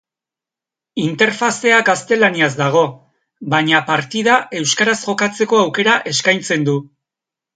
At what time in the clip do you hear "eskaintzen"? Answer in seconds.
6.13-6.69